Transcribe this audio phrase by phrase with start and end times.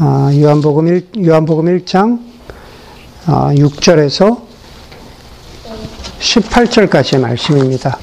[0.00, 2.18] 어, 요한복음 1, 요한복음 1장
[3.26, 4.40] 6절에서
[6.18, 7.96] 18절까지의 말씀입니다.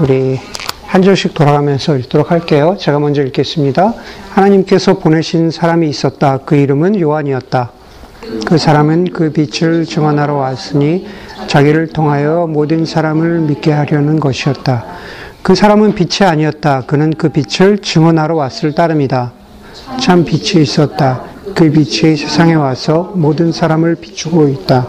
[0.00, 0.38] 우리
[0.84, 2.76] 한 절씩 돌아가면서 읽도록 할게요.
[2.78, 3.94] 제가 먼저 읽겠습니다.
[4.30, 6.38] 하나님께서 보내신 사람이 있었다.
[6.44, 7.72] 그 이름은 요한이었다.
[8.46, 11.08] 그 사람은 그 빛을 증언하러 왔으니
[11.48, 14.84] 자기를 통하여 모든 사람을 믿게 하려는 것이었다.
[15.42, 16.82] 그 사람은 빛이 아니었다.
[16.82, 19.35] 그는 그 빛을 증언하러 왔을 따름이다.
[20.00, 21.22] 참 빛이 있었다.
[21.54, 24.86] 그 빛이 세상에 와서 모든 사람을 비추고 있다.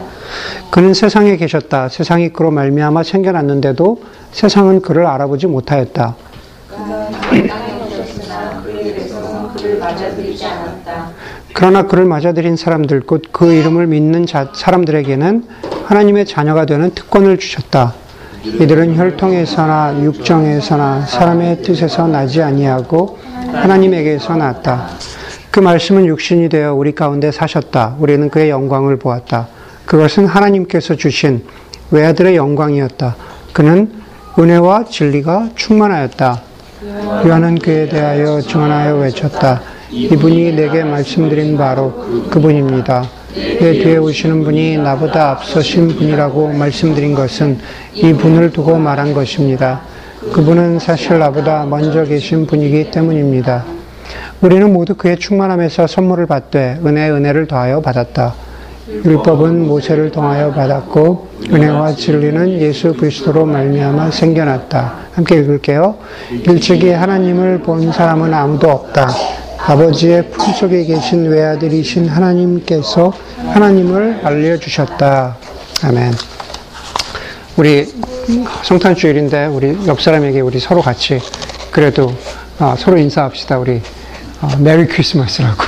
[0.71, 1.87] 그는 세상에 계셨다.
[1.89, 4.01] 세상이 그로 말미암아 생겨났는데도
[4.31, 6.15] 세상은 그를 알아보지 못하였다.
[11.53, 15.43] 그러나 그를 맞아들인 사람들, 곧 그 이름을 믿는 자, 사람들에게는
[15.85, 17.93] 하나님의 자녀가 되는 특권을 주셨다.
[18.43, 23.17] 이들은 혈통에서나 육정에서나 사람의 뜻에서 나지 아니하고
[23.61, 24.87] 하나님에게서 났다.
[25.51, 27.95] 그 말씀은 육신이 되어 우리 가운데 사셨다.
[27.99, 29.47] 우리는 그의 영광을 보았다.
[29.85, 31.43] 그것은 하나님께서 주신
[31.91, 33.15] 외아들의 영광이었다.
[33.53, 33.91] 그는
[34.37, 36.41] 은혜와 진리가 충만하였다.
[37.25, 39.61] 요한은 그에 대하여 증언하여 외쳤다.
[39.89, 41.91] 이분이 내게 말씀드린 바로
[42.29, 43.03] 그분입니다.
[43.33, 47.59] 내 뒤에 오시는 분이 나보다 앞서신 분이라고 말씀드린 것은
[47.93, 49.81] 이 분을 두고 말한 것입니다.
[50.33, 53.65] 그분은 사실 나보다 먼저 계신 분이기 때문입니다.
[54.41, 58.35] 우리는 모두 그의 충만함에서 선물을 받되 은혜 은혜를 더하여 받았다.
[58.87, 64.93] 율법은 모세를 통하여 받았고 은혜와 진리는 예수 그리스도로 말미암아 생겨났다.
[65.13, 65.95] 함께 읽을게요.
[66.47, 69.09] 일찍이 하나님을 본 사람은 아무도 없다.
[69.57, 73.11] 아버지의 품속에 계신 외아들이신 하나님께서
[73.53, 75.35] 하나님을 알려주셨다.
[75.83, 76.36] 아멘.
[77.57, 77.87] 우리
[78.63, 81.19] 성탄주일인데 우리 옆 사람에게 우리 서로 같이
[81.71, 82.13] 그래도
[82.59, 83.57] 어, 서로 인사합시다.
[83.57, 83.81] 우리
[84.41, 85.63] 어, Merry Christmas라고.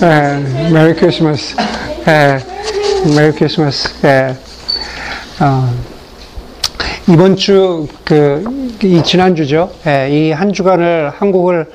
[0.00, 1.56] 네, Merry Christmas.
[2.04, 2.38] 네,
[3.16, 3.88] Merry Christmas.
[4.02, 4.36] 네.
[5.40, 5.68] 어,
[7.08, 8.44] 이번 주, 그,
[8.82, 9.70] 이 지난주죠.
[9.86, 11.66] 예, 이 한 주간을 한국을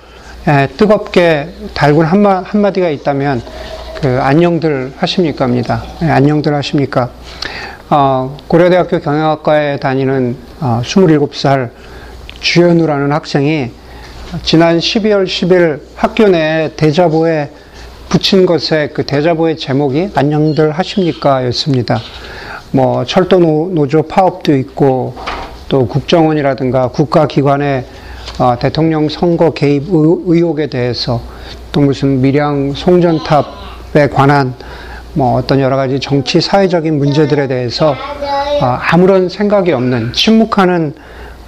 [0.48, 3.42] 예, 뜨겁게 달군 한마, 한마디가 있다면,
[4.02, 5.84] 그, 안녕들 하십니까?입니다.
[6.02, 7.10] 예, 안녕들 하십니까?
[7.94, 11.72] 어, 고려대학교 경영학과에 다니는 어, 27살
[12.40, 13.70] 주현우라는 학생이
[14.44, 17.50] 지난 12월 10일 학교 내에 대자보에
[18.08, 21.46] 붙인 것에 그 대자보의 제목이 안녕들 하십니까?
[21.48, 22.00] 였습니다.
[22.72, 23.40] 뭐 철도
[23.74, 25.14] 노조 파업도 있고
[25.68, 27.84] 또 국정원이라든가 국가기관의
[28.40, 31.22] 어, 대통령 선거 개입 의혹에 대해서
[31.74, 34.56] 또 무슨 밀양 송전탑에 관한
[35.14, 37.92] 뭐 어떤 여러 가지 정치 사회적인 문제들에 대해서
[38.62, 40.94] 어, 아무런 생각이 없는 침묵하는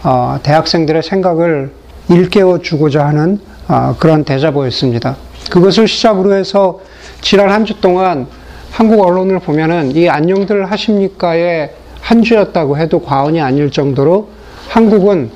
[0.03, 1.71] 어, 대학생들의 생각을
[2.09, 5.15] 일깨워 주고자 하는 어, 그런 대자보였습니다.
[5.49, 6.79] 그것을 시작으로 해서
[7.21, 8.27] 지난 한 주 동안
[8.71, 11.71] 한국 언론을 보면은 이 안녕들 하십니까의
[12.01, 14.29] 한 주였다고 해도 과언이 아닐 정도로
[14.67, 15.29] 한국은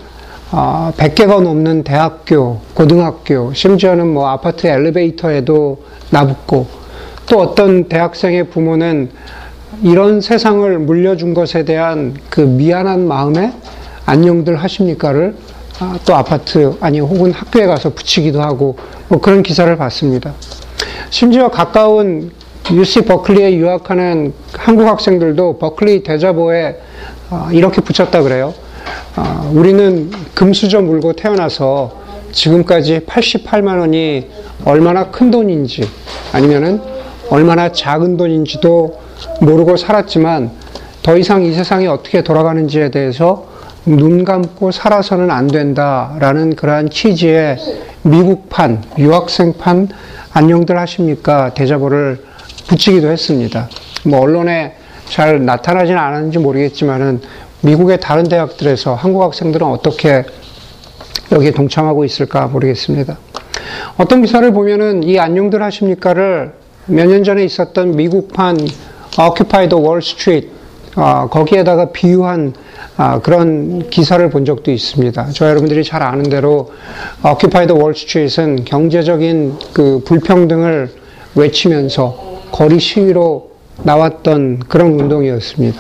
[0.52, 6.68] 100개가 넘는 대학교, 고등학교, 심지어는 뭐 아파트 엘리베이터에도 나붙고
[7.30, 9.10] 또 어떤 대학생의 부모는
[9.84, 13.52] 이런 세상을 물려준 것에 대한 그 미안한 마음에
[14.06, 15.36] 안녕들 하십니까를
[15.80, 18.78] 아, 또 아파트 아니 혹은 학교에 가서 붙이기도 하고
[19.10, 20.34] 뭐 그런 기사를 봤습니다.
[21.10, 22.32] 심지어 가까운
[22.72, 26.80] UC 버클리에 유학하는 한국 학생들도 버클리 대자보에
[27.30, 28.54] 아, 이렇게 붙였다 그래요.
[29.18, 31.92] 아, 우리는 금수저 물고 태어나서
[32.32, 34.28] 지금까지 88만 원이
[34.64, 35.88] 얼마나 큰 돈인지
[36.32, 36.82] 아니면은
[37.30, 39.00] 얼마나 작은 돈인지도
[39.42, 40.52] 모르고 살았지만
[41.04, 43.48] 더 이상 이 세상이 어떻게 돌아가는지에 대해서
[43.86, 47.58] 눈 감고 살아서는 안 된다라는 그러한 취지의
[48.04, 49.90] 미국판, 유학생판
[50.34, 52.24] 안녕들 하십니까 대자보를
[52.68, 53.70] 붙이기도 했습니다.
[54.06, 57.22] 뭐 언론에 잘 나타나지는 않았는지 모르겠지만은
[57.62, 60.26] 미국의 다른 대학들에서 한국 학생들은 어떻게
[61.32, 63.18] 여기에 동참하고 있을까 모르겠습니다.
[63.98, 66.54] 어떤 기사를 보면은 이 안녕들 하십니까를
[66.88, 68.58] 몇 년 전에 있었던 미국판
[69.20, 70.50] Occupy the Wall Street
[70.96, 72.54] 어, 거기에다가 비유한
[72.96, 75.28] 아, 그런 기사를 본 적도 있습니다.
[75.34, 76.72] 저 여러분들이 잘 아는 대로
[77.24, 80.90] Occupy the Wall Street은 경제적인 그 불평등을
[81.36, 83.52] 외치면서 거리 시위로
[83.84, 85.80] 나왔던 그런 운동이었습니다.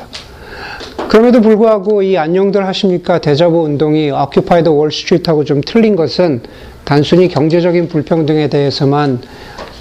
[1.07, 6.42] 그럼에도 불구하고 이 안녕들 하십니까 대자보 운동이 Occupy the Wall Street하고 좀 틀린 것은
[6.83, 9.21] 단순히 경제적인 불평등에 대해서만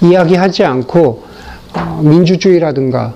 [0.01, 1.23] 이야기하지 않고
[1.73, 3.13] 어, 민주주의라든가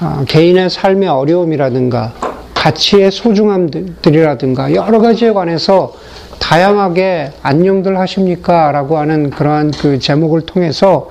[0.00, 2.12] 어, 개인의 삶의 어려움이라든가
[2.54, 5.94] 가치의 소중함들이라든가 여러 가지에 관해서
[6.38, 8.72] 다양하게 안녕들 하십니까?
[8.72, 11.10] 라고 하는 그러한 그 제목을 통해서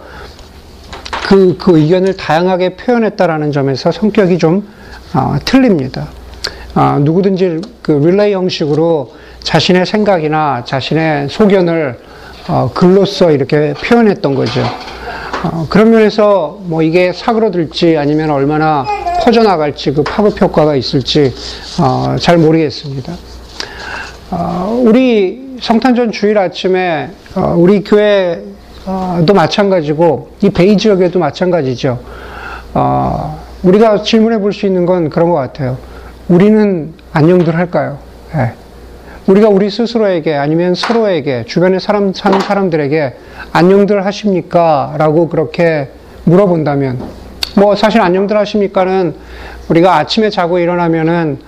[1.27, 4.67] 그, 그 의견을 다양하게 표현했다라는 점에서 성격이 좀
[5.13, 6.07] 어, 틀립니다.
[6.75, 11.99] 어, 누구든지 그 릴레이 형식으로 자신의 생각이나 자신의 소견을
[12.47, 14.61] 어, 글로써 이렇게 표현했던 거죠.
[15.43, 18.85] 어, 그런 면에서 뭐 이게 사그러들지 아니면 얼마나
[19.23, 21.33] 퍼져나갈지 그 파급 효과가 있을지
[21.81, 23.13] 어, 잘 모르겠습니다.
[24.31, 31.99] 어, 우리 성탄절 주일 아침에 어, 우리 교회도 마찬가지고 이 베이 지역에도 마찬가지죠.
[32.73, 35.77] 어, 우리가 질문해 볼 수 있는 건 그런 것 같아요.
[36.29, 37.97] 우리는 안녕들 할까요?
[38.33, 38.53] 네.
[39.27, 43.15] 우리가 우리 스스로에게 아니면 서로에게 주변에 사람 사는 사람들에게
[43.53, 44.95] 안녕들 하십니까?
[44.97, 45.89] 라고 그렇게
[46.25, 46.99] 물어본다면
[47.55, 49.15] 뭐 사실 안녕들 하십니까는
[49.69, 51.39] 우리가 아침에 자고 일어나면은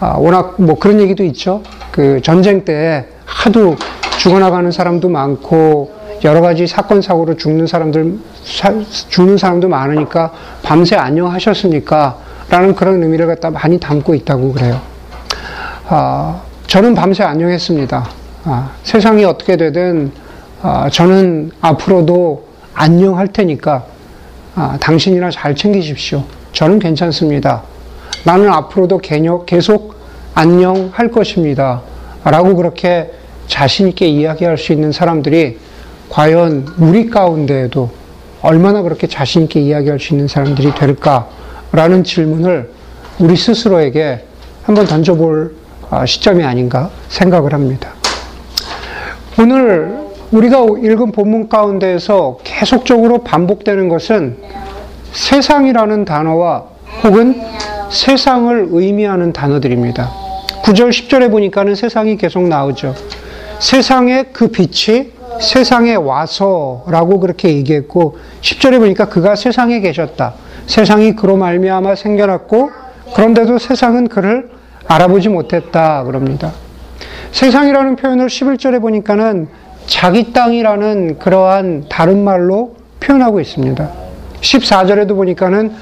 [0.00, 1.62] 아, 워낙 뭐 그런 얘기도 있죠.
[1.92, 3.76] 그 전쟁 때 하도
[4.18, 5.94] 죽어나가는 사람도 많고
[6.24, 8.72] 여러 가지 사건 사고로 죽는 사람들 사,
[9.08, 10.32] 죽는 사람도 많으니까
[10.64, 12.16] 밤새 안녕하셨습니까?
[12.50, 14.80] 라는 그런 의미를 갖다 많이 담고 있다고 그래요.
[15.88, 16.42] 아,
[16.74, 18.04] 저는 밤새 안녕했습니다.
[18.46, 20.10] 아, 세상이 어떻게 되든
[20.60, 23.84] 아, 저는 앞으로도 안녕할 테니까
[24.56, 26.24] 아, 당신이나 잘 챙기십시오.
[26.50, 27.62] 저는 괜찮습니다.
[28.24, 28.98] 나는 앞으로도
[29.46, 29.94] 계속
[30.34, 31.80] 안녕할 것입니다.
[32.24, 33.08] 라고 그렇게
[33.46, 35.60] 자신있게 이야기할 수 있는 사람들이
[36.08, 37.88] 과연 우리 가운데에도
[38.42, 42.72] 얼마나 그렇게 자신있게 이야기할 수 있는 사람들이 될까라는 질문을
[43.20, 44.24] 우리 스스로에게
[44.64, 45.63] 한번 던져볼 아,
[46.06, 47.90] 시점이 아닌가 생각을 합니다.
[49.38, 54.38] 오늘 우리가 읽은 본문 가운데에서 계속적으로 반복되는 것은
[55.12, 56.64] 세상이라는 단어와
[57.04, 57.40] 혹은
[57.90, 60.10] 세상을 의미하는 단어들입니다.
[60.64, 62.94] 9절, 10절에 보니까는 세상이 계속 나오죠.
[63.60, 70.34] 세상의 그 빛이 세상에 와서라고 그렇게 얘기했고 10절에 보니까 그가 세상에 계셨다.
[70.66, 72.70] 세상이 그로 말미암아 생겨났고
[73.14, 74.53] 그런데도 세상은 그를
[74.86, 76.52] 알아보지 못했다 그럽니다.
[77.32, 79.48] 세상이라는 표현을 11절에 보니까는
[79.86, 83.90] 자기 땅이라는 그러한 다른 말로 표현하고 있습니다.
[84.40, 85.72] 14절에도 보니까는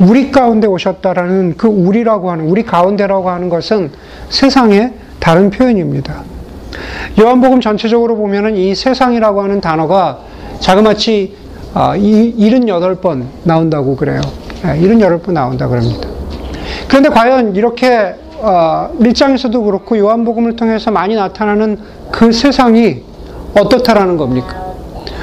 [0.00, 3.90] 우리 가운데 오셨다라는 그 우리라고 하는, 우리 가운데라고 하는 것은
[4.30, 6.22] 세상의 다른 표현입니다.
[7.20, 10.20] 요한복음 전체적으로 보면은 이 세상이라고 하는 단어가
[10.60, 11.36] 자그마치
[11.74, 14.20] 78번 아, 나온다고 그래요.
[14.62, 16.08] 78번 예, 나온다 그럽니다.
[16.88, 21.78] 그런데 과연 이렇게 어, 밀장에서도 그렇고 요한복음을 통해서 많이 나타나는
[22.10, 23.02] 그 세상이
[23.56, 24.72] 어떻다라는 겁니까?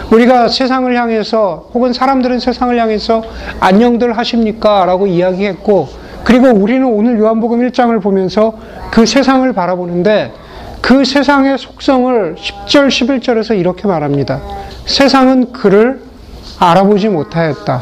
[0.10, 3.22] 우리가 세상을 향해서 혹은 사람들은 세상을 향해서
[3.60, 4.86] 안녕들 하십니까?
[4.86, 5.90] 라고 이야기했고
[6.24, 8.54] 그리고 우리는 오늘 요한복음 1장을 보면서
[8.90, 10.32] 그 세상을 바라보는데
[10.82, 14.42] 그 세상의 속성을 10절, 11절에서 이렇게 말합니다.
[14.86, 16.02] 세상은 그를
[16.58, 17.82] 알아보지 못하였다.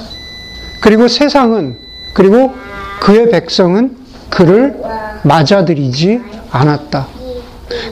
[0.82, 1.78] 그리고 세상은,
[2.14, 2.54] 그리고
[3.00, 3.96] 그의 백성은
[4.30, 4.82] 그를
[5.28, 6.22] 맞아들이지
[6.52, 7.08] 않았다.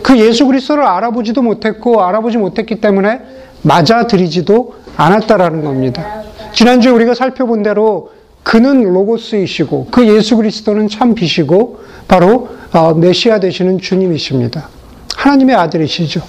[0.01, 3.21] 그 예수 그리스도를 알아보지도 못했고 알아보지 못했기 때문에
[3.61, 6.23] 맞아들이지도 않았다라는 겁니다.
[6.53, 8.11] 지난주에 우리가 살펴본 대로
[8.43, 14.69] 그는 로고스이시고 그 예수 그리스도는 참 빛이고 바로 어, 메시아 되시는 주님이십니다.
[15.15, 16.21] 하나님의 아들이시죠.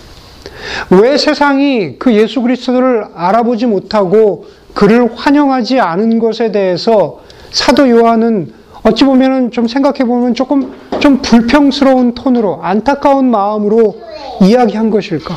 [0.91, 8.53] 왜 세상이 그 예수 그리스도를 알아보지 못하고 그를 환영하지 않은 것에 대해서 사도 요한은
[8.87, 13.97] 어찌 보면은 좀 생각해 보면 조금 좀 불평스러운 톤으로 안타까운 마음으로
[14.41, 15.35] 이야기한 것일까?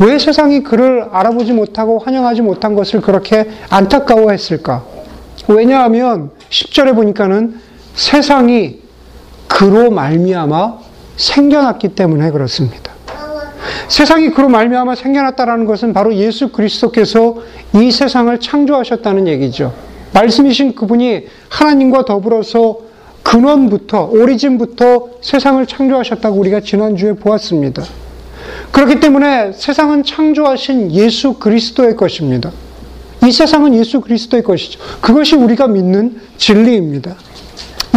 [0.00, 4.84] 왜 세상이 그를 알아보지 못하고 환영하지 못한 것을 그렇게 안타까워했을까?
[5.48, 7.58] 왜냐하면 10절에 보니까는
[7.94, 8.80] 세상이
[9.48, 10.78] 그로 말미암아
[11.16, 12.92] 생겨났기 때문에 그렇습니다.
[13.88, 17.36] 세상이 그로 말미암아 생겨났다라는 것은 바로 예수 그리스도께서
[17.74, 19.72] 이 세상을 창조하셨다는 얘기죠.
[20.12, 22.89] 말씀이신 그분이 하나님과 더불어서
[23.22, 27.82] 근원부터, 오리진부터 세상을 창조하셨다고 우리가 지난주에 보았습니다.
[28.72, 32.50] 그렇기 때문에 세상은 창조하신 예수 그리스도의 것입니다.
[33.26, 34.80] 이 세상은 예수 그리스도의 것이죠.
[35.00, 37.16] 그것이 우리가 믿는 진리입니다.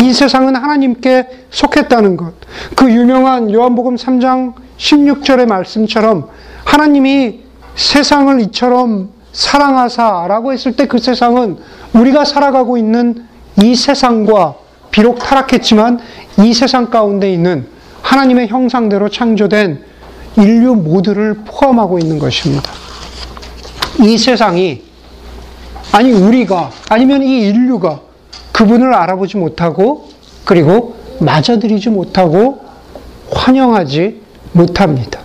[0.01, 2.33] 이 세상은 하나님께 속했다는 것.
[2.75, 6.27] 그 유명한 요한복음 3장 16절의 말씀처럼
[6.65, 7.41] 하나님이
[7.75, 11.57] 세상을 이처럼 사랑하사라고 했을 때 그 세상은
[11.93, 13.25] 우리가 살아가고 있는
[13.61, 14.55] 이 세상과
[14.93, 15.99] 비록 타락했지만
[16.37, 17.65] 이 세상 가운데 있는
[18.03, 19.83] 하나님의 형상대로 창조된
[20.37, 22.71] 인류 모두를 포함하고 있는 것입니다.
[24.01, 24.83] 이 세상이,
[25.91, 28.01] 아니, 우리가, 아니면 이 인류가
[28.51, 30.09] 그분을 알아보지 못하고,
[30.45, 32.63] 그리고 맞아들이지 못하고,
[33.31, 34.21] 환영하지
[34.51, 35.21] 못합니다.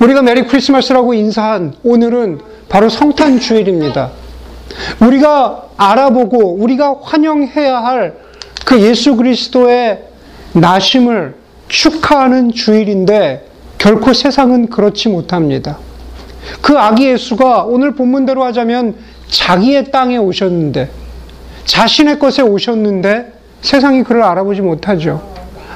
[0.00, 4.12] 우리가 메리 크리스마스라고 인사한 오늘은 바로 성탄 주일입니다.
[5.00, 8.29] 우리가 알아보고 우리가 환영해야 할
[8.70, 9.98] 그 예수 그리스도의
[10.52, 11.34] 나심을
[11.66, 13.48] 축하하는 주일인데
[13.78, 15.78] 결코 세상은 그렇지 못합니다.
[16.62, 18.94] 그 아기 예수가 오늘 본문대로 하자면
[19.26, 20.88] 자기의 땅에 오셨는데
[21.64, 25.20] 자신의 것에 오셨는데 세상이 그를 알아보지 못하죠.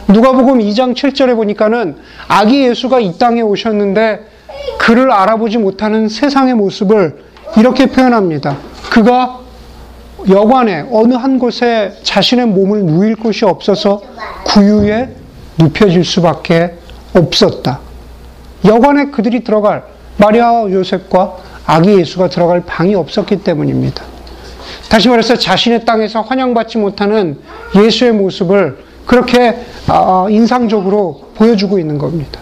[0.06, 1.96] 누가복음 2장 7절에 보니까는
[2.28, 4.20] 아기 예수가 이 땅에 오셨는데
[4.78, 7.24] 그를 알아보지 못하는 세상의 모습을
[7.56, 8.56] 이렇게 표현합니다.
[8.90, 9.40] 그가
[10.28, 14.00] 여관에 어느 한 곳에 자신의 몸을 누일 곳이 없어서
[14.44, 15.10] 구유에
[15.58, 16.74] 눕혀질 수밖에
[17.14, 17.80] 없었다.
[18.64, 19.84] 여관에 그들이 들어갈
[20.16, 24.02] 마리아와 요셉과 아기 예수가 들어갈 방이 없었기 때문입니다.
[24.88, 27.38] 다시 말해서 자신의 땅에서 환영받지 못하는
[27.76, 32.40] 예수의 모습을 그렇게 아, 인상적으로 보여주고 있는 겁니다.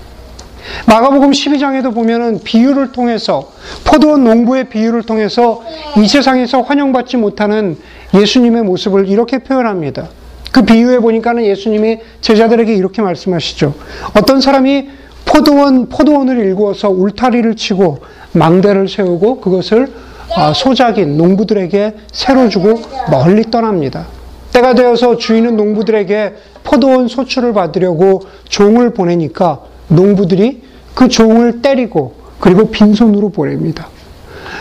[0.87, 3.51] 마가복음 12장에도 보면은 비유를 통해서
[3.85, 5.63] 포도원 농부의 비유를 통해서
[5.97, 7.77] 이 세상에서 환영받지 못하는
[8.15, 10.09] 예수님의 모습을 이렇게 표현합니다.
[10.53, 13.75] 그 비유에 보니까는 예수님이 제자들에게 이렇게 말씀하시죠.
[14.17, 14.89] 어떤 사람이
[15.25, 17.99] 포도원 포도원을 일구어서 울타리를 치고
[18.33, 19.89] 망대를 세우고 그것을
[20.35, 24.07] 아, 소작인 농부들에게 새로 주고 멀리 떠납니다.
[24.53, 30.63] 때가 되어서 주인은 농부들에게 포도원 소출을 받으려고 종을 보내니까 농부들이
[30.95, 33.89] 그 종을 때리고 그리고 빈손으로 보냅니다.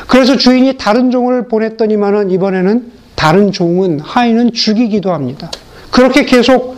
[0.08, 5.50] 그래서 주인이 다른 종을 보냈더니만은 이번에는 다른 종은 하인은 죽이기도 합니다.
[5.92, 6.78] 그렇게 계속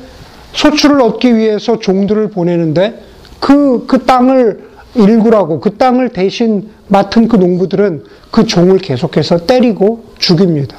[0.54, 3.02] 소출을 얻기 위해서 종들을 보내는데
[3.40, 10.78] 그, 그 땅을 일구라고 그 땅을 대신 맡은 그 농부들은 그 종을 계속해서 때리고 죽입니다.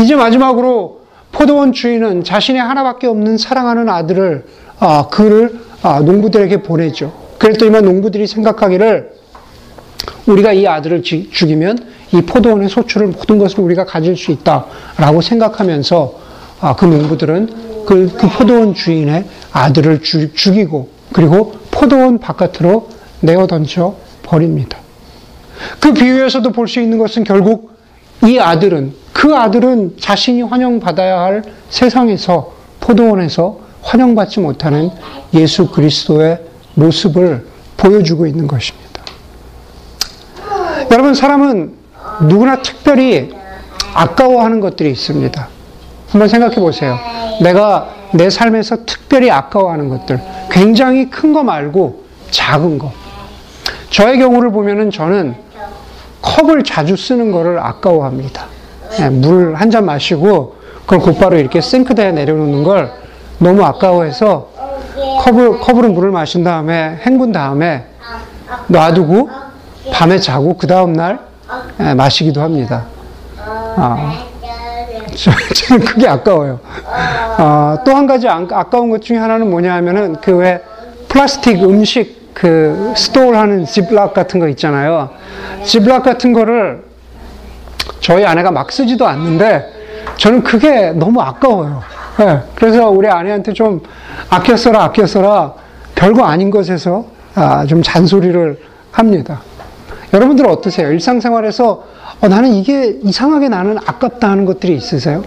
[0.00, 1.00] 이제 마지막으로
[1.32, 4.44] 포도원 주인은 자신의 하나밖에 없는 사랑하는 아들을
[4.78, 7.12] 아, 그를 아, 농부들에게 보내죠.
[7.36, 9.12] 그랬더니만 농부들이 생각하기를
[10.26, 11.78] 우리가 이 아들을 죽이면
[12.12, 16.14] 이 포도원의 소출을 모든 것을 우리가 가질 수 있다라고 생각하면서
[16.62, 22.88] 아, 그 농부들은 그, 그 포도원 주인의 아들을 주, 죽이고 그리고 포도원 바깥으로
[23.20, 24.78] 내어 던져 버립니다.
[25.80, 27.72] 그 비유에서도 볼 수 있는 것은 결국
[28.24, 34.90] 이 아들은 그 아들은 자신이 환영받아야 할 세상에서 포도원에서 환영받지 못하는
[35.34, 36.40] 예수 그리스도의
[36.74, 38.84] 모습을 보여주고 있는 것입니다.
[40.90, 41.74] 여러분, 사람은
[42.22, 43.32] 누구나 특별히
[43.94, 45.48] 아까워하는 것들이 있습니다.
[46.08, 46.98] 한번 생각해 보세요.
[47.42, 50.20] 내가 내 삶에서 특별히 아까워하는 것들.
[50.50, 52.92] 굉장히 큰 거 말고 작은 거.
[53.90, 55.34] 저의 경우를 보면은 저는
[56.22, 58.46] 컵을 자주 쓰는 거를 아까워합니다.
[58.98, 62.92] 네, 물한 잔 마시고 그걸 곧바로 이렇게 싱크대에 내려놓는 걸
[63.38, 64.48] 너무 아까워해서
[65.20, 67.86] 컵을, 컵으로 물을 마신 다음에 헹군 다음에
[68.68, 69.28] 놔두고
[69.92, 71.18] 밤에 자고 그 다음날
[71.80, 72.84] 예, 마시기도 합니다.
[73.36, 74.24] 아,
[75.54, 76.60] 저는 그게 아까워요.
[77.36, 80.62] 아, 또 한 가지 아까운 것 중에 하나는 뭐냐 하면은 그 왜
[81.08, 85.10] 플라스틱 음식 그 store 하는 Ziploc 같은 거 있잖아요.
[85.62, 86.82] Ziploc 같은 거를
[88.00, 89.64] 저희 아내가 막 쓰지도 않는데
[90.16, 91.82] 저는 그게 너무 아까워요.
[92.18, 93.80] 네, 그래서 우리 아내한테 좀
[94.30, 95.52] 아껴 써라, 아껴 써라,
[95.94, 98.58] 별거 아닌 것에서 아, 좀 잔소리를
[98.92, 99.40] 합니다.
[100.12, 100.90] 여러분들 어떠세요?
[100.92, 101.84] 일상생활에서
[102.20, 105.22] 어, 나는 이게 이상하게 나는 아깝다 하는 것들이 있으세요?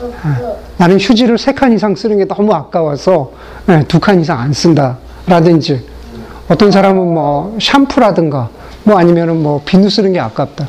[0.00, 3.32] 네, 나는 휴지를 세 칸 이상 쓰는 게 너무 아까워서
[3.66, 4.98] 네, 두칸 이상 안 쓴다.
[5.26, 5.82] 라든지
[6.48, 8.48] 어떤 사람은 뭐 샴푸라든가
[8.84, 10.68] 뭐 아니면은 뭐 비누 쓰는 게 아깝다.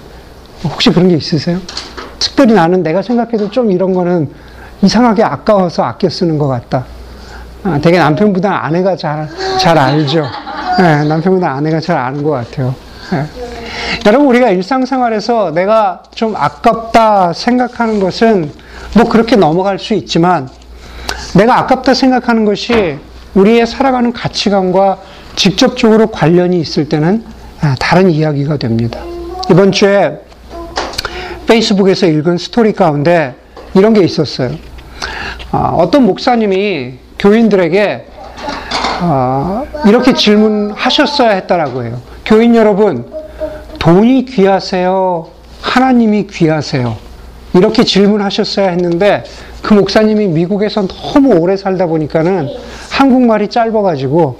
[0.63, 1.57] 혹시 그런 게 있으세요?
[2.17, 4.29] 특별히 나는 내가 생각해도 좀 이런 거는
[4.81, 6.85] 이상하게 아까워서 아껴 쓰는 것 같다.
[7.63, 9.27] 아, 되게 남편보다 아내가 잘,
[9.59, 10.25] 잘 알죠.
[10.77, 12.73] 네, 남편보다 아내가 잘 아는 것 같아요.
[13.11, 13.25] 네.
[14.05, 18.51] 여러분, 우리가 일상생활에서 내가 좀 아깝다 생각하는 것은
[18.95, 20.49] 뭐 그렇게 넘어갈 수 있지만
[21.35, 22.97] 내가 아깝다 생각하는 것이
[23.35, 24.97] 우리의 살아가는 가치관과
[25.35, 27.23] 직접적으로 관련이 있을 때는
[27.61, 29.01] 아, 다른 이야기가 됩니다.
[29.51, 30.19] 이번 주에
[31.47, 33.35] 페이스북에서 읽은 스토리 가운데
[33.73, 34.51] 이런 게 있었어요.
[35.51, 38.05] 아, 어떤 목사님이 교인들에게
[39.01, 42.01] 아, 이렇게 질문하셨어야 했다라고 해요.
[42.25, 43.05] 교인 여러분,
[43.79, 45.27] 돈이 귀하세요?
[45.61, 46.95] 하나님이 귀하세요?
[47.53, 49.23] 이렇게 질문하셨어야 했는데
[49.63, 52.47] 그 목사님이 미국에서 너무 오래 살다 보니까는
[52.91, 54.37] 한국말이 짧아가지고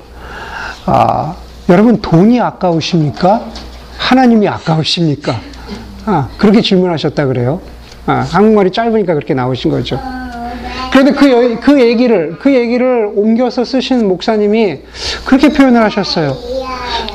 [0.85, 1.35] 아,
[1.69, 3.45] 여러분 돈이 아까우십니까?
[3.97, 5.39] 하나님이 아까우십니까?
[6.05, 7.61] 아, 그렇게 질문하셨다 그래요.
[8.05, 9.99] 아, 한국말이 짧으니까 그렇게 나오신 거죠.
[10.91, 14.79] 그런데 그, 그 얘기를, 그 얘기를 옮겨서 쓰신 목사님이
[15.25, 16.35] 그렇게 표현을 하셨어요.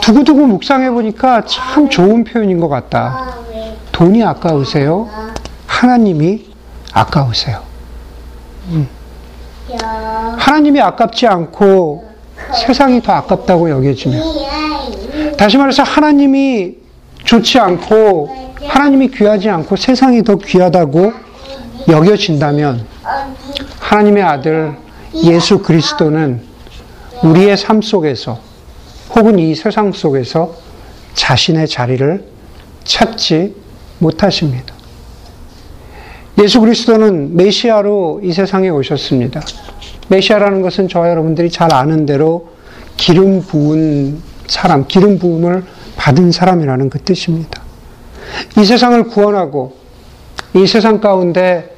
[0.00, 3.36] 두고두고 묵상해 보니까 참 좋은 표현인 것 같다.
[3.92, 5.08] 돈이 아까우세요?
[5.66, 6.46] 하나님이
[6.92, 7.62] 아까우세요.
[8.68, 8.88] 음.
[10.36, 12.04] 하나님이 아깝지 않고
[12.66, 14.22] 세상이 더 아깝다고 여겨지면
[15.36, 16.76] 다시 말해서 하나님이
[17.24, 18.28] 좋지 않고
[18.66, 21.12] 하나님이 귀하지 않고 세상이 더 귀하다고
[21.88, 22.93] 여겨진다면
[23.78, 24.76] 하나님의 아들
[25.24, 26.42] 예수 그리스도는
[27.22, 28.40] 우리의 삶 속에서
[29.14, 30.54] 혹은 이 세상 속에서
[31.14, 32.24] 자신의 자리를
[32.84, 33.54] 찾지
[33.98, 34.74] 못하십니다.
[36.42, 39.40] 예수 그리스도는 메시아로 이 세상에 오셨습니다.
[40.08, 42.48] 메시아라는 것은 저와 여러분들이 잘 아는 대로
[42.96, 45.64] 기름 부은 사람, 기름 부음을
[45.96, 47.62] 받은 사람이라는 그 뜻입니다.
[48.58, 49.76] 이 세상을 구원하고
[50.54, 51.73] 이 세상 가운데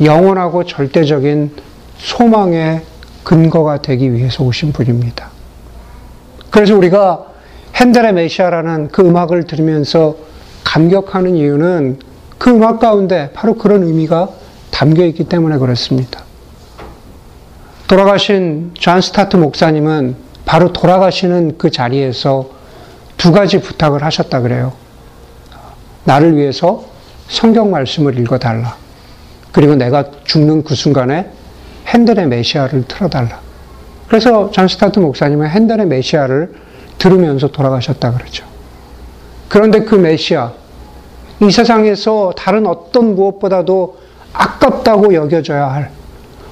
[0.00, 1.50] 영원하고 절대적인
[1.98, 2.82] 소망의
[3.24, 5.30] 근거가 되기 위해서 오신 분입니다.
[6.50, 7.26] 그래서 우리가
[7.74, 10.16] 핸델의 메시아라는 그 음악을 들으면서
[10.64, 11.98] 감격하는 이유는
[12.38, 14.28] 그 음악 가운데 바로 그런 의미가
[14.70, 16.22] 담겨 있기 때문에 그렇습니다.
[17.88, 22.50] 돌아가신 존 스타트 목사님은 바로 돌아가시는 그 자리에서
[23.16, 24.72] 두 가지 부탁을 하셨다 그래요.
[26.04, 26.84] 나를 위해서
[27.28, 28.76] 성경 말씀을 읽어달라.
[29.56, 31.28] 그리고 내가 죽는 그 순간에
[31.88, 33.40] 핸델의 메시아를 틀어달라.
[34.06, 36.54] 그래서 존 스타트 목사님은 핸델의 메시아를
[36.98, 38.44] 들으면서 돌아가셨다 그러죠.
[39.48, 40.52] 그런데 그 메시아,
[41.42, 43.98] 이 세상에서 다른 어떤 무엇보다도
[44.32, 45.90] 아깝다고 여겨져야 할,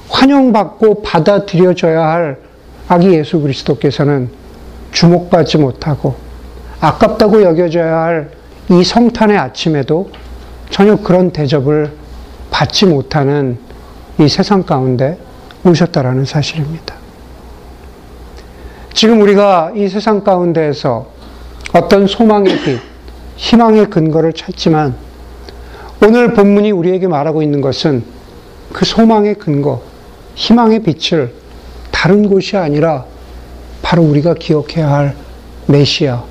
[0.08, 2.38] 환영받고 받아들여져야 할
[2.88, 4.30] 아기 예수 그리스도께서는
[4.90, 6.16] 주목받지 못하고
[6.80, 10.10] 아깝다고 여겨져야 할 이 성탄의 아침에도
[10.70, 11.92] 전혀 그런 대접을
[12.54, 13.58] 받지 못하는
[14.20, 15.18] 이 세상 가운데
[15.64, 16.94] 오셨다라는 사실입니다.
[18.92, 21.08] 지금 우리가 이 세상 가운데에서
[21.72, 22.78] 어떤 소망의 빛,
[23.34, 24.94] 희망의 근거를 찾지만
[26.00, 28.04] 오늘 본문이 우리에게 말하고 있는 것은
[28.72, 29.82] 그 소망의 근거,
[30.36, 31.34] 희망의 빛을
[31.90, 33.04] 다른 곳이 아니라
[33.82, 35.16] 바로 우리가 기억해야 할
[35.66, 36.22] 메시아,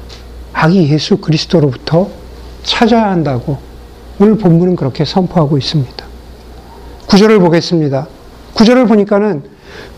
[0.54, 2.10] 아기 예수 그리스도로부터
[2.64, 3.58] 찾아야 한다고
[4.22, 6.13] 오늘 본문은 그렇게 선포하고 있습니다.
[7.14, 8.08] 구절을 보겠습니다.
[8.56, 9.44] 구절을 보니까는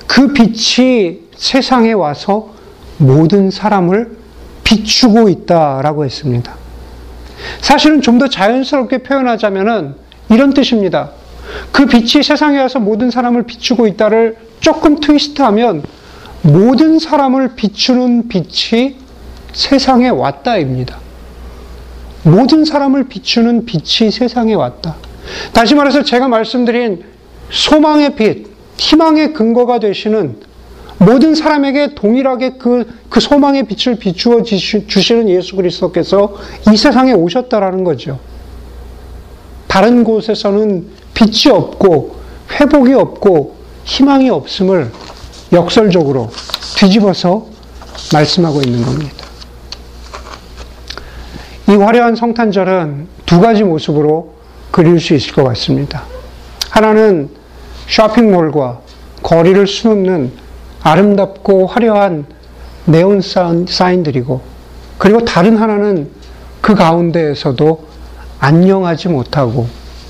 [0.06, 2.54] 그 빛이 세상에 와서
[2.98, 4.18] 모든 사람을
[4.66, 6.54] 비추고 있다라고 했습니다.
[7.62, 9.96] 사실은 좀 더 자연스럽게 표현하자면은
[10.28, 11.12] 이런 뜻입니다.
[11.72, 15.84] 그 빛이 세상에 와서 모든 사람을 비추고 있다를 조금 트위스트하면
[16.42, 18.98] 모든 사람을 비추는 빛이
[19.54, 20.98] 세상에 왔다입니다.
[22.24, 24.98] 모든 사람을 비추는 빛이 세상에 왔다.
[25.54, 27.04] 다시 말해서 제가 말씀드린
[27.50, 30.40] 소망의 빛, 희망의 근거가 되시는
[30.98, 36.36] 모든 사람에게 동일하게 그, 그 소망의 빛을 비추어 주시는 예수 그리스도께서
[36.72, 38.20] 이 세상에 오셨다라는 거죠.
[39.68, 42.16] 다른 곳에서는 빛이 없고
[42.52, 44.92] 회복이 없고 희망이 없음을
[45.52, 46.32] 역설적으로
[46.78, 47.48] 뒤집어서
[48.14, 49.26] 말씀하고 있는 겁니다.
[51.68, 54.35] 이 화려한 성탄절은 두 가지 모습으로
[54.76, 56.04] 그릴 수 있을 것 같습니다.
[56.70, 57.30] 하나는
[57.88, 58.82] 쇼핑몰과
[59.24, 60.34] 거리를 수놓는
[60.84, 62.26] 아름답고 화려한
[62.84, 64.42] 네온 사인들이고,
[64.98, 66.10] 그리고 다른 하나는
[66.60, 67.88] 그 가운데에서도
[68.42, 69.70] 안녕하지 못하고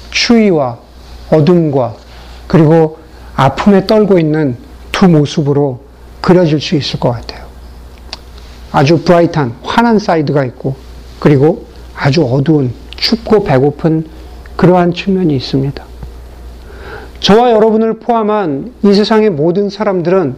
[0.09, 0.79] 추위와
[1.29, 1.93] 어둠과
[2.47, 2.97] 그리고
[3.35, 4.57] 아픔에 떨고 있는
[4.91, 5.81] 두 모습으로
[6.21, 7.45] 그려질 수 있을 것 같아요.
[8.71, 10.75] 아주 bright한 환한 side가 있고
[11.19, 14.14] 그리고 아주 어두운 춥고 배고픈
[14.55, 15.83] 그러한 측면이 있습니다.
[17.19, 20.35] 저와 여러분을 포함한 이 세상의 모든 사람들은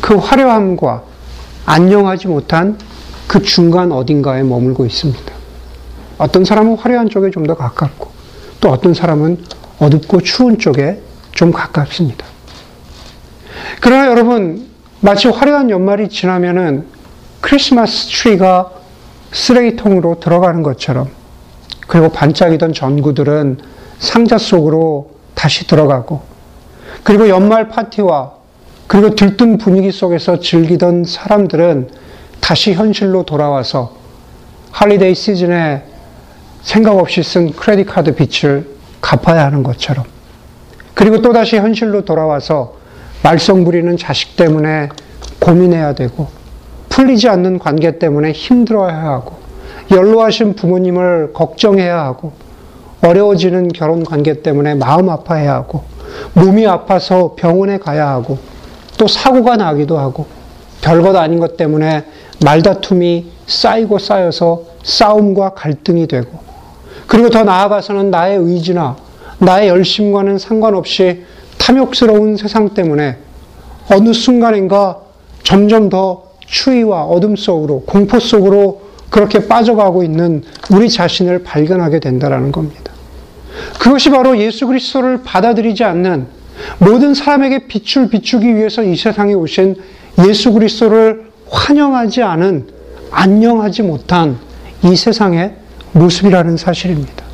[0.00, 1.02] 그 화려함과
[1.66, 2.78] 안녕하지 못한
[3.26, 5.32] 그 중간 어딘가에 머물고 있습니다.
[6.18, 8.08] 어떤 사람은 화려한 쪽에 좀 더 가깝고
[8.60, 9.38] 또 어떤 사람은
[9.78, 11.00] 어둡고 추운 쪽에
[11.32, 12.26] 좀 가깝습니다.
[13.80, 14.66] 그러나 여러분,
[15.00, 16.86] 마치 화려한 연말이 지나면은
[17.40, 18.70] 크리스마스 트리가
[19.32, 21.08] 쓰레기통으로 들어가는 것처럼
[21.90, 23.58] 그리고 반짝이던 전구들은
[23.98, 26.20] 상자 속으로 다시 들어가고
[27.02, 28.30] 그리고 연말 파티와
[28.86, 31.88] 그리고 들뜬 분위기 속에서 즐기던 사람들은
[32.38, 33.96] 다시 현실로 돌아와서
[34.70, 35.82] holiday season에
[36.62, 38.68] 생각 없이 쓴 credit card 빚을
[39.00, 40.04] 갚아야 하는 것처럼
[40.94, 42.76] 그리고 또다시 현실로 돌아와서
[43.24, 44.90] 말썽 부리는 자식 때문에
[45.40, 46.28] 고민해야 되고
[46.88, 49.39] 풀리지 않는 관계 때문에 힘들어야 하고
[49.90, 52.32] 연로하신 부모님을 걱정해야 하고
[53.02, 55.82] 어려워지는 결혼 관계 때문에 마음 아파해야 하고
[56.34, 58.38] 몸이 아파서 병원에 가야 하고
[58.98, 60.26] 또 사고가 나기도 하고
[60.82, 62.04] 별것 아닌 것 때문에
[62.44, 66.38] 말다툼이 쌓이고 쌓여서 싸움과 갈등이 되고
[67.06, 68.96] 그리고 더 나아가서는 나의 의지나
[69.38, 71.24] 나의 열심과는 상관없이
[71.58, 73.16] 탐욕스러운 세상 때문에
[73.90, 74.98] 어느 순간인가
[75.42, 82.92] 점점 더 추위와 어둠 속으로 공포 속으로 그렇게 빠져가고 있는 우리 자신을 발견하게 된다라는 겁니다.
[83.78, 86.26] 그것이 바로 예수 그리스도를 받아들이지 않는
[86.78, 89.76] 모든 사람에게 빛을 비추기 위해서 이 세상에 오신
[90.26, 92.68] 예수 그리스도를 환영하지 않은
[93.10, 94.38] 안녕하지 못한
[94.84, 95.54] 이 세상의
[95.92, 97.24] 모습이라는 사실입니다.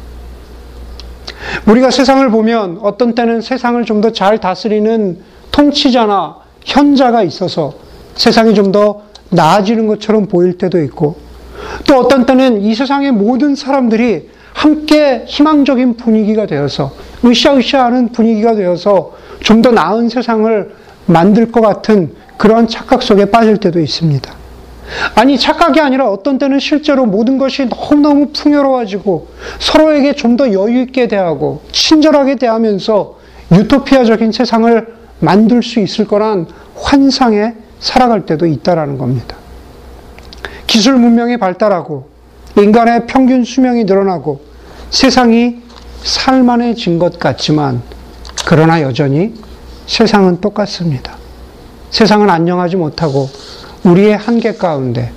[1.66, 5.18] 우리가 세상을 보면 어떤 때는 세상을 좀 더 잘 다스리는
[5.52, 7.74] 통치자나 현자가 있어서
[8.14, 11.16] 세상이 좀 더 나아지는 것처럼 보일 때도 있고
[11.87, 16.92] 또 어떤 때는 이 세상의 모든 사람들이 함께 희망적인 분위기가 되어서
[17.24, 20.74] 으쌰으쌰 하는 분위기가 되어서 좀 더 나은 세상을
[21.07, 24.33] 만들 것 같은 그런 착각 속에 빠질 때도 있습니다.
[25.14, 31.62] 아니, 착각이 아니라 어떤 때는 실제로 모든 것이 너무너무 풍요로워지고 서로에게 좀 더 여유있게 대하고
[31.72, 33.18] 친절하게 대하면서
[33.52, 34.87] 유토피아적인 세상을
[35.20, 39.37] 만들 수 있을 거란 환상에 살아갈 때도 있다라는 겁니다.
[40.66, 42.09] 기술 문명이 발달하고
[42.57, 44.40] 인간의 평균 수명이 늘어나고
[44.90, 45.62] 세상이
[46.02, 47.83] 살만해진 것 같지만
[48.46, 49.35] 그러나 여전히
[49.87, 51.16] 세상은 똑같습니다.
[51.90, 53.29] 세상은 안녕하지 못하고
[53.85, 55.12] 우리의 한계 가운데,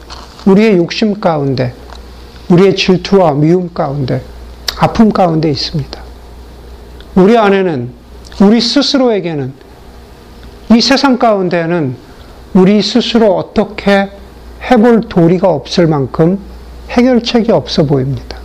[0.46, 1.74] 우리의 욕심 가운데,
[2.50, 4.22] 우리의 질투와 미움 가운데,
[4.78, 6.02] 아픔 가운데 있습니다.
[7.16, 7.90] 우리 안에는,
[8.42, 9.54] 우리 스스로에게는,
[10.72, 11.96] 이 세상 가운데는
[12.54, 14.10] 우리 스스로 어떻게
[14.64, 16.40] 해볼 도리가 없을 만큼
[16.90, 18.38] 해결책이 없어 보입니다.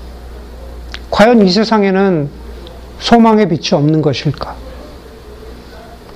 [1.10, 2.28] 과연 이 세상에는
[2.98, 4.54] 소망의 빛이 없는 것일까?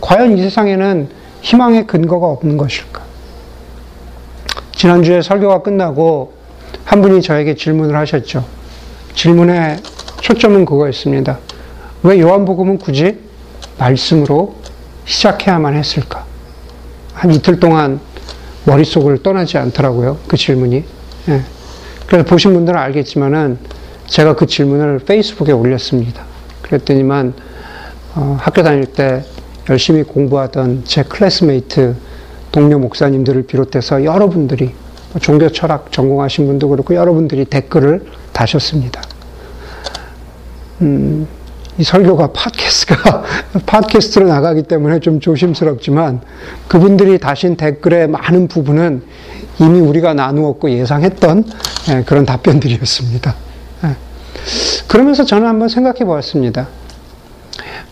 [0.01, 1.09] 과연 이 세상에는
[1.43, 3.03] 희망의 근거가 없는 것일까?
[4.75, 6.33] 지난주에 설교가 끝나고
[6.85, 8.45] 한 분이 저에게 질문을 하셨죠.
[9.15, 9.79] 질문의
[10.21, 11.39] 초점은 그거였습니다.
[12.03, 13.19] 왜 요한복음은 굳이
[13.79, 14.55] 말씀으로
[15.05, 16.25] 시작해야만 했을까?
[17.13, 18.01] 한 이틀 동안
[18.65, 20.19] 머릿속을 떠나지 않더라고요.
[20.27, 20.85] 그 질문이.
[21.29, 21.43] 예.
[22.07, 23.59] 그래서 보신 분들은 알겠지만은
[24.07, 26.25] 제가 그 질문을 페이스북에 올렸습니다.
[26.63, 27.35] 그랬더니만
[28.15, 29.25] 어, 학교 다닐 때
[29.69, 31.95] 열심히 공부하던 제 classmate
[32.51, 34.73] 동료 목사님들을 비롯해서 여러분들이
[35.21, 39.03] 종교 철학 전공하신 분도 그렇고 여러분들이 댓글을 다셨습니다.
[40.81, 41.27] 음,
[41.79, 43.23] 이 설교가 팟캐스트가
[43.67, 46.21] 팟캐스트로 나가기 때문에 좀 조심스럽지만
[46.67, 49.03] 그분들이 다신 댓글의 많은 부분은
[49.61, 51.45] 이미 우리가 나누었고 예상했던
[51.91, 53.35] 예, 그런 답변들이었습니다.
[53.85, 53.97] 예.
[54.89, 56.69] 그러면서 저는 한번 생각해 보았습니다.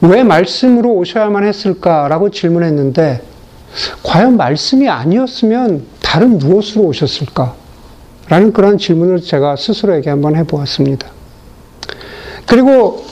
[0.00, 3.22] 왜 말씀으로 오셔야만 했을까라고 질문했는데
[4.02, 7.54] 과연 말씀이 아니었으면 다른 무엇으로 오셨을까?
[8.28, 11.06] 라는 그런 질문을 제가 스스로에게 한번 해보았습니다.
[12.46, 13.04] 그리고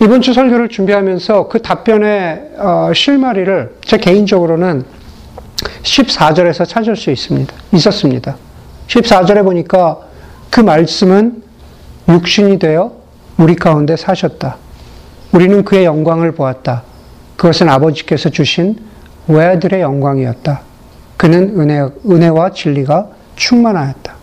[0.00, 4.84] 이번 주 설교를 준비하면서 그 답변의 어, 실마리를 제 개인적으로는
[5.82, 7.52] 14절에서 찾을 수 있습니다.
[7.72, 8.36] 있었습니다.
[8.86, 9.98] 14절에 보니까
[10.50, 11.42] 그 말씀은
[12.08, 12.92] 육신이 되어
[13.38, 14.56] 우리 가운데 사셨다.
[15.32, 16.84] 우리는 그의 영광을 보았다.
[17.36, 18.78] 그것은 아버지께서 주신
[19.26, 20.62] 외아들의 영광이었다.
[21.16, 24.14] 그는 은혜, 은혜와 진리가 충만하였다.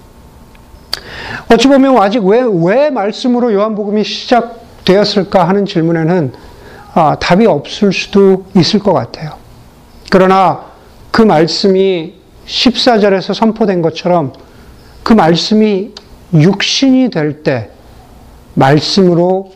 [1.52, 6.34] 어찌 보면 아직 왜, 왜 말씀으로 요한복음이 시작 되었을까 하는 질문에는
[6.94, 9.32] 아, 답이 없을 수도 있을 것 같아요.
[10.10, 10.66] 그러나
[11.12, 12.14] 그 말씀이
[12.46, 14.34] 14절에서 선포된 것처럼
[15.04, 15.94] 그 말씀이
[16.34, 17.70] 육신이 될 때
[18.56, 19.52] 말씀으로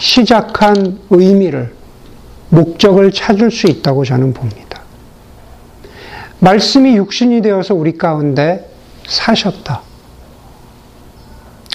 [0.00, 1.74] 시작한 의미를,
[2.50, 4.82] 목적을 찾을 수 있다고 저는 봅니다.
[6.38, 8.70] 말씀이 육신이 되어서 우리 가운데
[9.06, 9.82] 사셨다.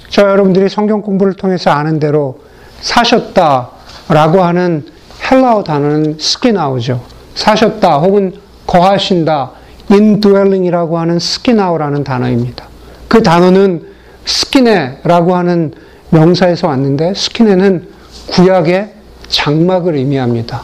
[0.10, 2.40] 저 여러분들이 성경 공부를 통해서 아는 대로
[2.82, 3.70] 사셨다
[4.10, 4.86] 라고 하는
[5.30, 7.04] 헬라어 단어는 스키나오죠.
[7.36, 8.34] 사셨다 혹은
[8.66, 9.52] 거하신다,
[9.92, 12.66] indwelling이라고 하는 스키나오라는 단어입니다.
[13.08, 13.88] 그 단어는
[14.26, 15.74] 스키네라고 하는
[16.10, 17.88] 명사에서 왔는데 스키네는
[18.32, 18.94] 구약의
[19.28, 20.64] 장막을 의미합니다.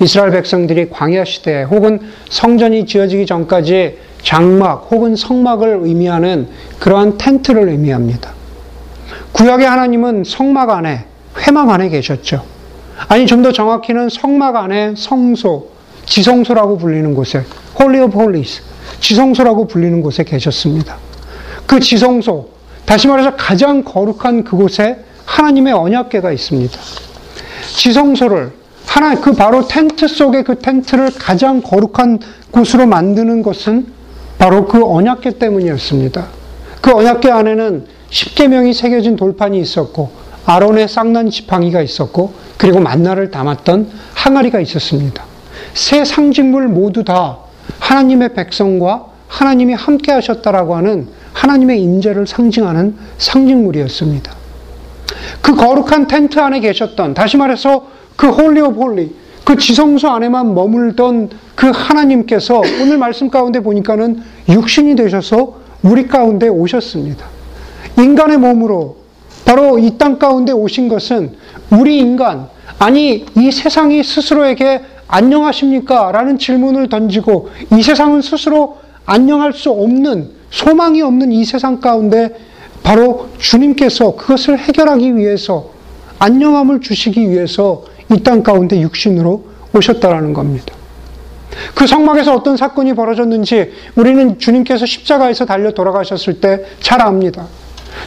[0.00, 8.32] 이스라엘 백성들이 광야 시대 혹은 성전이 지어지기 전까지 장막 혹은 성막을 의미하는 그러한 텐트를 의미합니다.
[9.32, 11.04] 구약의 하나님은 성막 안에,
[11.42, 12.44] 회막 안에 계셨죠.
[13.08, 15.70] 아니, 좀 더 정확히는 성막 안에 성소,
[16.06, 17.44] 지성소라고 불리는 곳에,
[17.80, 18.62] Holy of Holies,
[19.00, 20.96] 지성소라고 불리는 곳에 계셨습니다.
[21.66, 22.48] 그 지성소,
[22.84, 26.78] 다시 말해서 가장 거룩한 그곳에 하나님의 언약궤가 있습니다.
[27.74, 28.52] 지성소를
[28.86, 32.18] 하나 그 바로 텐트 속의 그 텐트를 가장 거룩한
[32.50, 33.86] 곳으로 만드는 것은
[34.38, 36.26] 바로 그 언약계 때문이었습니다.
[36.80, 40.10] 그 언약계 안에는 십계명이 새겨진 돌판이 있었고
[40.44, 45.24] 아론의 쌍난 지팡이가 있었고 그리고 만나를 담았던 항아리가 있었습니다.
[45.74, 47.38] 세 상징물 모두 다
[47.78, 54.32] 하나님의 백성과 하나님이 함께 하셨다라고 하는 하나님의 임재를 상징하는 상징물이었습니다.
[55.40, 61.30] 그 거룩한 텐트 안에 계셨던 다시 말해서 그 Holy of Holy 그 지성소 안에만 머물던
[61.54, 67.26] 그 하나님께서 오늘 말씀 가운데 보니까는 육신이 되셔서 우리 가운데 오셨습니다.
[67.98, 69.01] 인간의 몸으로
[69.44, 71.32] 바로 이 땅 가운데 오신 것은
[71.70, 76.10] 우리 인간, 아니, 이 세상이 스스로에게 안녕하십니까?
[76.12, 82.30] 라는 질문을 던지고 이 세상은 스스로 안녕할 수 없는, 소망이 없는 이 세상 가운데
[82.82, 85.70] 바로 주님께서 그것을 해결하기 위해서
[86.18, 90.74] 안녕함을 주시기 위해서 이 땅 가운데 육신으로 오셨다라는 겁니다.
[91.74, 97.46] 그 성막에서 어떤 사건이 벌어졌는지 우리는 주님께서 십자가에서 달려 돌아가셨을 때 잘 압니다.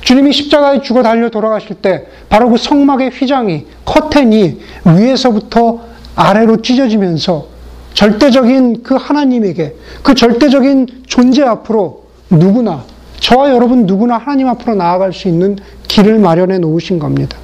[0.01, 5.81] 주님이 십자가에 죽어 달려 돌아가실 때 바로 그 성막의 휘장이 커튼이 위에서부터
[6.15, 7.47] 아래로 찢어지면서
[7.93, 12.83] 절대적인 그 하나님에게 그 절대적인 존재 앞으로 누구나
[13.19, 17.37] 저와 여러분 누구나 하나님 앞으로 나아갈 수 있는 길을 마련해 놓으신 겁니다.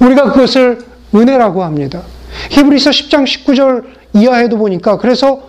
[0.00, 0.78] 우리가 그것을
[1.14, 2.02] 은혜라고 합니다.
[2.50, 5.40] 히브리서 10장 19절 이하에도 보니까 그래서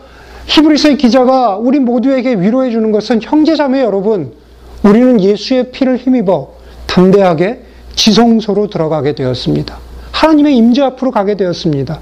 [0.48, 4.34] 히브리서의 기자가 우리 모두에게 위로해 주는 것은 형제자매 여러분
[4.84, 6.54] 우리는 예수의 피를 힘입어
[6.88, 7.64] 담대하게
[7.96, 9.78] 지성소로 들어가게 되었습니다.
[10.12, 12.00] 하나님의 임재 앞으로 가게 되었습니다.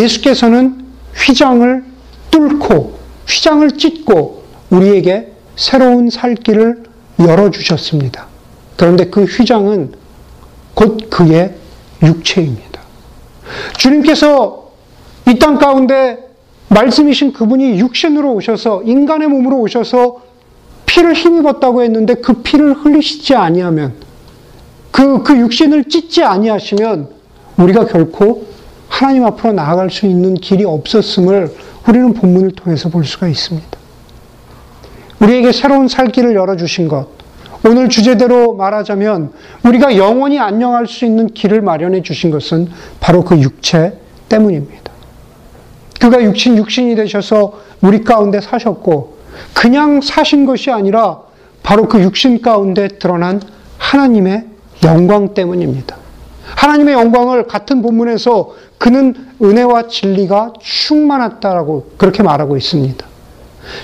[0.00, 1.84] 예수께서는 휘장을
[2.30, 6.84] 뚫고 휘장을 찢고 우리에게 새로운 살 길을
[7.20, 8.26] 열어 주셨습니다.
[8.76, 9.92] 그런데 그 휘장은
[10.74, 11.54] 곧 그의
[12.02, 12.80] 육체입니다.
[13.76, 14.70] 주님께서
[15.28, 16.18] 이 땅 가운데
[16.68, 20.22] 말씀이신 그분이 육신으로 오셔서 인간의 몸으로 오셔서
[20.92, 23.94] 피를 힘입었다고 했는데 그 피를 흘리시지 아니하면
[24.90, 27.08] 그, 그 육신을 찢지 아니하시면
[27.56, 28.46] 우리가 결코
[28.88, 31.50] 하나님 앞으로 나아갈 수 있는 길이 없었음을
[31.88, 33.70] 우리는 본문을 통해서 볼 수가 있습니다.
[35.20, 37.08] 우리에게 새로운 살 길을 열어주신 것,
[37.64, 39.32] 오늘 주제대로 말하자면
[39.64, 42.68] 우리가 영원히 안녕할 수 있는 길을 마련해 주신 것은
[43.00, 44.92] 바로 그 육체 때문입니다.
[45.98, 49.21] 그가 육신, 육신이 되셔서 우리 가운데 사셨고,
[49.54, 51.20] 그냥 사신 것이 아니라
[51.62, 53.40] 바로 그 육신 가운데 드러난
[53.78, 54.46] 하나님의
[54.84, 55.96] 영광 때문입니다.
[56.56, 63.06] 하나님의 영광을 같은 본문에서 그는 은혜와 진리가 충만했다라고 그렇게 말하고 있습니다.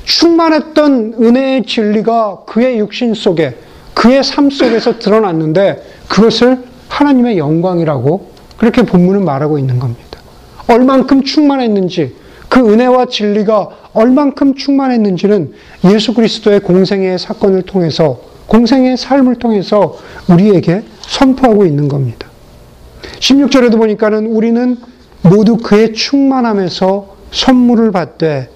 [0.05, 3.57] 충만했던 은혜의 진리가 그의 육신 속에
[3.95, 10.21] 그의 삶 속에서 드러났는데 그것을 하나님의 영광이라고 그렇게 본문은 말하고 있는 겁니다.
[10.69, 12.15] 얼만큼 충만했는지
[12.49, 15.53] 그 은혜와 진리가 얼만큼 충만했는지는
[15.93, 22.29] 예수 그리스도의 공생의 사건을 통해서 공생의 삶을 통해서 우리에게 선포하고 있는 겁니다.
[23.21, 24.77] 16절에도 보니까는 우리는
[25.23, 28.49] 모두 그의 충만함에서 선물을 받되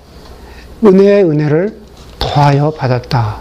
[0.85, 1.77] 은혜의 은혜를
[2.19, 3.41] 더하여 받았다.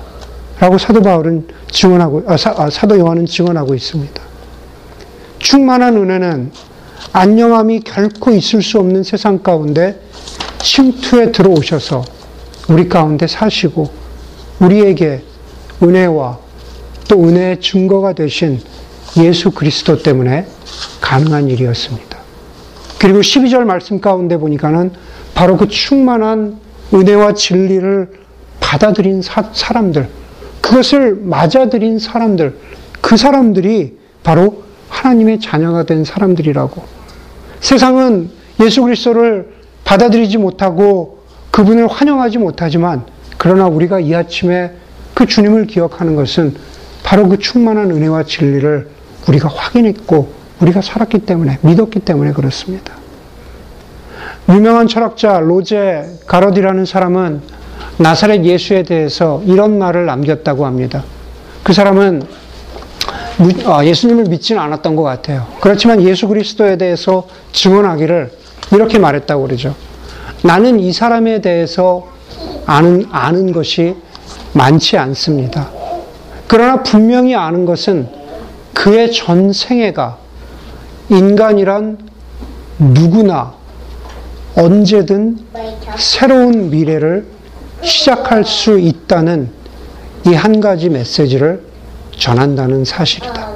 [0.60, 4.22] 라고 사도 바울은 증언하고, 아, 사, 아, 사도 요한은 증언하고 있습니다.
[5.40, 6.52] 충만한 은혜는
[7.14, 10.00] 안녕함이 결코 있을 수 없는 세상 가운데
[10.62, 12.04] 침투에 들어오셔서
[12.69, 13.89] 우리 가운데 사시고
[14.60, 15.24] 우리에게
[15.82, 16.39] 은혜와
[17.10, 18.62] 또 은혜의 증거가 되신
[19.17, 20.45] 예수 그리스도 때문에
[21.02, 22.17] 가능한 일이었습니다.
[23.00, 24.91] 그리고 12절 말씀 가운데 보니까는
[25.34, 26.60] 바로 그 충만한
[26.93, 28.12] 은혜와 진리를
[28.60, 30.08] 받아들인 사, 사람들,
[30.62, 32.56] 그것을 맞아들인 사람들,
[33.02, 36.84] 그 사람들이 바로 하나님의 자녀가 된 사람들이라고.
[37.60, 38.30] 세상은
[38.62, 41.20] 예수 그리스도를 받아들이지 못하고
[41.52, 43.06] 그분을 환영하지 못하지만
[43.38, 44.72] 그러나 우리가 이 아침에
[45.13, 46.56] 그 주님을 기억하는 것은
[47.04, 48.88] 바로 그 충만한 은혜와 진리를
[49.28, 52.94] 우리가 확인했고 우리가 살았기 때문에 믿었기 때문에 그렇습니다.
[54.50, 57.41] 유명한 철학자 로제 가로디라는 사람은
[57.98, 61.04] 나사렛 예수에 대해서 이런 말을 남겼다고 합니다.
[61.63, 62.24] 그 사람은
[63.65, 65.48] 아, 예수님을 믿지는 않았던 것 같아요.
[65.62, 68.32] 그렇지만 예수 그리스도에 대해서 증언하기를
[68.72, 69.76] 이렇게 말했다고 그러죠.
[70.44, 72.08] 나는 이 사람에 대해서
[72.66, 73.96] 아는, 아는 것이
[74.54, 75.70] 많지 않습니다.
[76.48, 78.08] 그러나 분명히 아는 것은
[78.74, 80.18] 그의 전 생애가
[81.10, 81.98] 인간이란
[82.80, 83.54] 누구나
[84.56, 85.38] 언제든
[85.98, 87.26] 새로운 미래를
[87.82, 89.50] 시작할 수 있다는
[90.28, 91.64] 이 한 가지 메시지를
[92.18, 93.50] 전한다는 사실이다.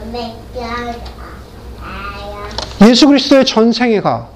[2.82, 4.30] 예수 그리스도의 전 생애가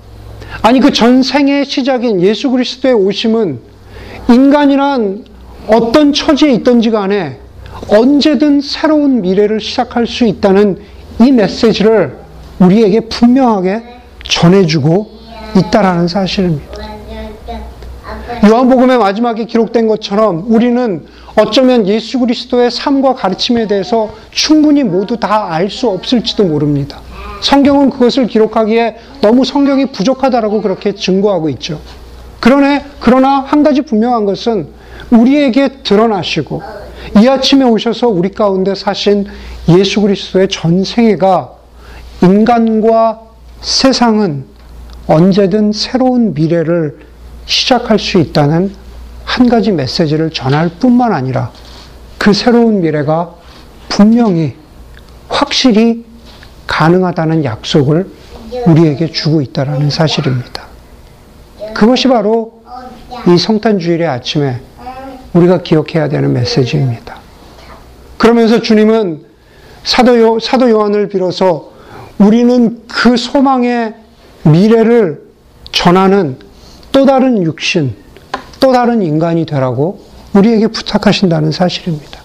[0.62, 3.60] 아니 그 전생의 시작인 예수 그리스도의 오심은
[4.30, 5.26] 인간이란
[5.68, 7.40] 어떤 처지에 있든지 간에
[7.88, 10.80] 언제든 새로운 미래를 시작할 수 있다는
[11.22, 12.18] 이 메시지를
[12.60, 13.84] 우리에게 분명하게
[14.24, 15.10] 전해주고
[15.58, 16.80] 있다라는 사실입니다.
[18.46, 25.70] 요한복음의 마지막에 기록된 것처럼 우리는 어쩌면 예수 그리스도의 삶과 가르침에 대해서 충분히 모두 다 알
[25.70, 27.00] 수 없을지도 모릅니다.
[27.42, 31.80] 성경은 그것을 기록하기에 너무 성경이 부족하다라고 그렇게 증거하고 있죠.
[32.40, 34.68] 그러네, 그러나 한 가지 분명한 것은
[35.12, 36.62] 우리에게 드러나시고
[37.22, 39.26] 이 아침에 오셔서 우리 가운데 사신
[39.70, 41.54] 예수 그리스도의 전 생애가
[42.22, 43.22] 인간과
[43.62, 44.46] 세상은
[45.08, 47.00] 언제든 새로운 미래를
[47.46, 48.74] 시작할 수 있다는
[49.24, 51.52] 한 가지 메시지를 전할 뿐만 아니라
[52.18, 53.34] 그 새로운 미래가
[53.88, 54.56] 분명히
[55.30, 56.06] 확실히
[56.70, 58.08] 가능하다는 약속을
[58.68, 60.68] 우리에게 주고 있다는 사실입니다.
[61.74, 62.62] 그것이 바로
[63.28, 64.62] 이 성탄 주일의 아침에
[65.34, 67.18] 우리가 기억해야 되는 메시지입니다.
[68.18, 69.26] 그러면서 주님은
[69.84, 71.72] 사도, 요, 사도 요한을 빌어서
[72.18, 73.96] 우리는 그 소망의
[74.44, 75.22] 미래를
[75.72, 76.38] 전하는
[76.92, 77.96] 또 다른 육신,
[78.60, 82.20] 또 다른 인간이 되라고 우리에게 부탁하신다는 사실입니다.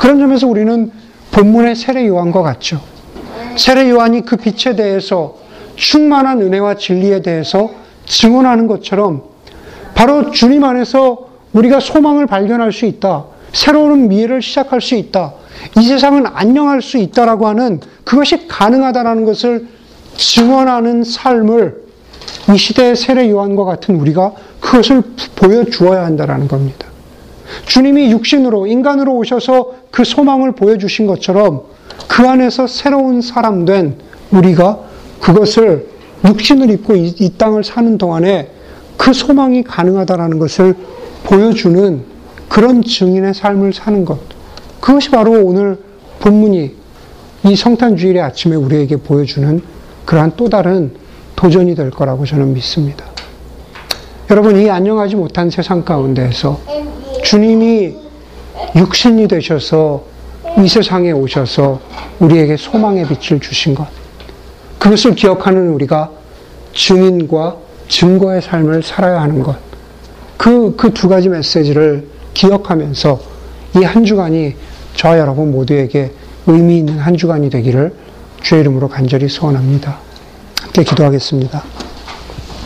[0.00, 0.90] 그런 점에서 우리는
[1.30, 2.91] 본문의 세례 요한과 같죠.
[3.56, 5.36] 세례 요한이 그 빛에 대해서
[5.76, 7.70] 충만한 은혜와 진리에 대해서
[8.06, 9.22] 증언하는 것처럼
[9.94, 13.24] 바로 주님 안에서 우리가 소망을 발견할 수 있다.
[13.52, 15.34] 새로운 미래를 시작할 수 있다.
[15.78, 19.68] 이 세상은 안녕할 수 있다라고 하는 그것이 가능하다라는 것을
[20.16, 21.82] 증언하는 삶을
[22.52, 25.02] 이 시대의 세례 요한과 같은 우리가 그것을
[25.36, 26.88] 보여주어야 한다라는 겁니다.
[27.66, 31.64] 주님이 육신으로, 인간으로 오셔서 그 소망을 보여주신 것처럼
[32.08, 33.96] 그 안에서 새로운 사람 된
[34.30, 34.80] 우리가
[35.20, 35.88] 그것을
[36.24, 38.50] 육신을 입고 이, 이 땅을 사는 동안에
[38.96, 40.74] 그 소망이 가능하다라는 것을
[41.24, 42.02] 보여주는
[42.48, 44.18] 그런 증인의 삶을 사는 것.
[44.80, 45.78] 그것이 바로 오늘
[46.20, 46.74] 본문이
[47.44, 49.62] 이 성탄 주일의 아침에 우리에게 보여주는
[50.04, 50.92] 그러한 또 다른
[51.34, 53.04] 도전이 될 거라고 저는 믿습니다.
[54.30, 56.60] 여러분, 이 안녕하지 못한 세상 가운데에서
[57.24, 57.94] 주님이
[58.76, 60.04] 육신이 되셔서
[60.58, 61.80] 이 세상에 오셔서
[62.20, 63.86] 우리에게 소망의 빛을 주신 것.
[64.78, 66.10] 그것을 기억하는 우리가
[66.74, 67.56] 증인과
[67.88, 69.56] 증거의 삶을 살아야 하는 것.
[70.36, 73.20] 그, 그 두 가지 메시지를 기억하면서
[73.76, 74.54] 이 한 주간이
[74.96, 76.10] 저와 여러분 모두에게
[76.46, 77.94] 의미 있는 한 주간이 되기를
[78.42, 79.98] 주의 이름으로 간절히 소원합니다.
[80.60, 81.62] 함께 기도하겠습니다.